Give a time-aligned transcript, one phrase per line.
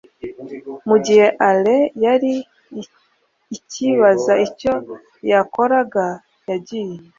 [0.87, 2.33] mu gihe Henry yari
[3.57, 4.73] icyibaza icyo
[5.29, 5.79] yakora
[6.49, 6.95] yagiye